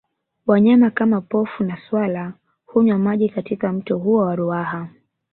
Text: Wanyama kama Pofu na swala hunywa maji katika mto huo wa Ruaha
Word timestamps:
Wanyama 0.47 0.89
kama 0.91 1.21
Pofu 1.21 1.63
na 1.63 1.77
swala 1.89 2.33
hunywa 2.65 2.97
maji 2.97 3.29
katika 3.29 3.71
mto 3.73 3.97
huo 3.97 4.17
wa 4.21 4.35
Ruaha 4.35 4.89